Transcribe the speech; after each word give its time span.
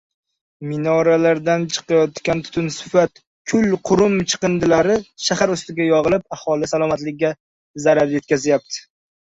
Minoralardan 0.69 1.65
chiqayotgan 1.75 2.41
tutunsifat 2.47 3.23
kul-qurum 3.53 4.17
chiqindilari 4.33 4.97
shahar 5.29 5.57
ustiga 5.59 5.91
yogʻilib, 5.93 6.27
aholi 6.41 6.75
salomatligiga 6.75 7.37
zarar 7.89 8.19
yetkazyapti. 8.21 8.87